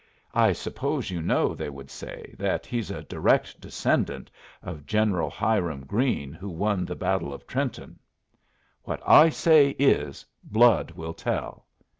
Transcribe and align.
"I 0.33 0.53
suppose 0.53 1.11
you 1.11 1.21
know," 1.21 1.53
they 1.53 1.69
would 1.69 1.91
say, 1.91 2.33
"that 2.39 2.65
he's 2.65 2.89
a 2.89 3.03
direct 3.03 3.61
descendant 3.61 4.31
of 4.63 4.87
General 4.87 5.29
Hiram 5.29 5.85
Greene, 5.85 6.33
who 6.33 6.49
won 6.49 6.85
the 6.85 6.95
battle 6.95 7.31
of 7.31 7.45
Trenton. 7.45 7.99
What 8.81 8.99
I 9.07 9.29
say 9.29 9.75
is, 9.77 10.25
'Blood 10.43 10.89
will 10.95 11.13
tell!'" 11.13 11.67